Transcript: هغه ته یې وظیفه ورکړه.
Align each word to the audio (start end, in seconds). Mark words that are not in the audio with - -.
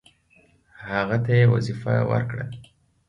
هغه 0.93 1.17
ته 1.25 1.31
یې 1.39 1.45
وظیفه 1.53 1.93
ورکړه. 2.11 2.45